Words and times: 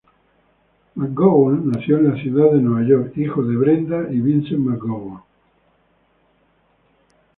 McGowan 0.95 1.69
nació 1.69 1.99
en 1.99 2.09
la 2.09 2.19
ciudad 2.19 2.51
de 2.53 2.57
Nueva 2.57 2.89
York, 2.89 3.13
hijo 3.17 3.43
de 3.43 3.55
Brenda 3.55 4.11
y 4.11 4.19
Vincent 4.19 4.59
McGowan. 4.65 5.21